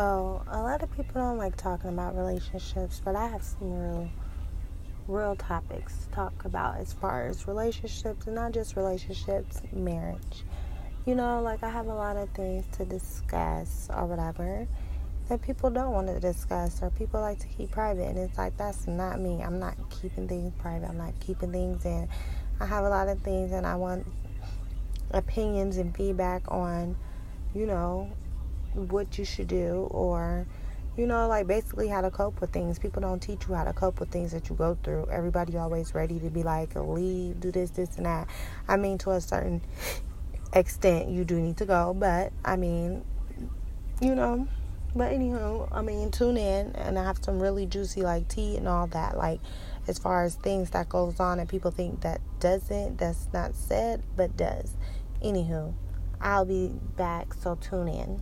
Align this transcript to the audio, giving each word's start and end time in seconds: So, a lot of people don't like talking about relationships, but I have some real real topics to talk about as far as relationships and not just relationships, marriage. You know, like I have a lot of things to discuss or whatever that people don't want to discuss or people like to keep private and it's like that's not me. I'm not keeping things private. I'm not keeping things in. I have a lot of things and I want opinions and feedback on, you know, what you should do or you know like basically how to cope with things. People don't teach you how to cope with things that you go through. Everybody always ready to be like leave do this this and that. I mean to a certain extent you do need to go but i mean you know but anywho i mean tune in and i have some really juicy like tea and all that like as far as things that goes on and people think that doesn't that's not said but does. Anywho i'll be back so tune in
So, 0.00 0.42
a 0.46 0.62
lot 0.62 0.82
of 0.82 0.90
people 0.96 1.20
don't 1.20 1.36
like 1.36 1.56
talking 1.56 1.90
about 1.90 2.16
relationships, 2.16 3.02
but 3.04 3.14
I 3.16 3.26
have 3.26 3.42
some 3.42 3.70
real 3.70 4.08
real 5.06 5.36
topics 5.36 5.94
to 6.06 6.10
talk 6.10 6.46
about 6.46 6.78
as 6.78 6.94
far 6.94 7.26
as 7.26 7.46
relationships 7.46 8.26
and 8.26 8.34
not 8.34 8.52
just 8.52 8.76
relationships, 8.76 9.60
marriage. 9.74 10.46
You 11.04 11.16
know, 11.16 11.42
like 11.42 11.62
I 11.62 11.68
have 11.68 11.86
a 11.88 11.94
lot 11.94 12.16
of 12.16 12.30
things 12.30 12.64
to 12.78 12.86
discuss 12.86 13.90
or 13.94 14.06
whatever 14.06 14.66
that 15.28 15.42
people 15.42 15.68
don't 15.68 15.92
want 15.92 16.06
to 16.06 16.18
discuss 16.18 16.82
or 16.82 16.88
people 16.88 17.20
like 17.20 17.38
to 17.40 17.48
keep 17.48 17.70
private 17.70 18.08
and 18.08 18.16
it's 18.16 18.38
like 18.38 18.56
that's 18.56 18.86
not 18.86 19.20
me. 19.20 19.42
I'm 19.42 19.58
not 19.58 19.76
keeping 19.90 20.26
things 20.26 20.54
private. 20.60 20.88
I'm 20.88 20.96
not 20.96 21.12
keeping 21.20 21.52
things 21.52 21.84
in. 21.84 22.08
I 22.58 22.64
have 22.64 22.84
a 22.84 22.88
lot 22.88 23.08
of 23.08 23.20
things 23.20 23.52
and 23.52 23.66
I 23.66 23.74
want 23.74 24.06
opinions 25.10 25.76
and 25.76 25.94
feedback 25.94 26.50
on, 26.50 26.96
you 27.54 27.66
know, 27.66 28.10
what 28.74 29.18
you 29.18 29.24
should 29.24 29.48
do 29.48 29.88
or 29.90 30.46
you 30.96 31.06
know 31.06 31.28
like 31.28 31.46
basically 31.46 31.88
how 31.88 32.00
to 32.00 32.10
cope 32.10 32.40
with 32.40 32.52
things. 32.52 32.78
People 32.78 33.02
don't 33.02 33.20
teach 33.20 33.46
you 33.48 33.54
how 33.54 33.64
to 33.64 33.72
cope 33.72 34.00
with 34.00 34.10
things 34.10 34.32
that 34.32 34.48
you 34.48 34.56
go 34.56 34.76
through. 34.82 35.08
Everybody 35.10 35.56
always 35.56 35.94
ready 35.94 36.18
to 36.20 36.30
be 36.30 36.42
like 36.42 36.74
leave 36.74 37.40
do 37.40 37.50
this 37.50 37.70
this 37.70 37.96
and 37.96 38.06
that. 38.06 38.28
I 38.68 38.76
mean 38.76 38.98
to 38.98 39.10
a 39.10 39.20
certain 39.20 39.62
extent 40.52 41.08
you 41.08 41.24
do 41.24 41.40
need 41.40 41.56
to 41.56 41.64
go 41.64 41.94
but 41.94 42.32
i 42.44 42.56
mean 42.56 43.04
you 44.00 44.14
know 44.14 44.46
but 44.96 45.12
anywho 45.12 45.68
i 45.70 45.80
mean 45.80 46.10
tune 46.10 46.36
in 46.36 46.74
and 46.74 46.98
i 46.98 47.04
have 47.04 47.18
some 47.22 47.40
really 47.40 47.66
juicy 47.66 48.02
like 48.02 48.26
tea 48.26 48.56
and 48.56 48.66
all 48.66 48.86
that 48.88 49.16
like 49.16 49.40
as 49.86 49.98
far 49.98 50.24
as 50.24 50.34
things 50.34 50.70
that 50.70 50.88
goes 50.88 51.20
on 51.20 51.38
and 51.38 51.48
people 51.48 51.70
think 51.70 52.00
that 52.00 52.20
doesn't 52.40 52.98
that's 52.98 53.28
not 53.32 53.54
said 53.54 54.02
but 54.16 54.36
does. 54.36 54.76
Anywho 55.22 55.72
i'll 56.20 56.44
be 56.44 56.72
back 56.96 57.32
so 57.34 57.54
tune 57.56 57.88
in 57.88 58.20